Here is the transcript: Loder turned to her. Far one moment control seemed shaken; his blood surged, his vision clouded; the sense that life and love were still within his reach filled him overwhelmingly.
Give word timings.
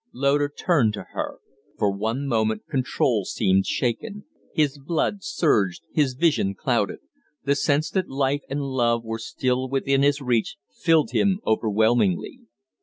Loder 0.13 0.49
turned 0.49 0.93
to 0.95 1.05
her. 1.13 1.37
Far 1.77 1.91
one 1.91 2.25
moment 2.25 2.63
control 2.67 3.23
seemed 3.23 3.67
shaken; 3.67 4.25
his 4.51 4.79
blood 4.79 5.21
surged, 5.21 5.83
his 5.93 6.15
vision 6.15 6.55
clouded; 6.55 7.01
the 7.45 7.53
sense 7.53 7.91
that 7.91 8.09
life 8.09 8.41
and 8.49 8.63
love 8.63 9.03
were 9.03 9.19
still 9.19 9.69
within 9.69 10.01
his 10.01 10.19
reach 10.19 10.57
filled 10.73 11.11
him 11.11 11.39
overwhelmingly. 11.45 12.39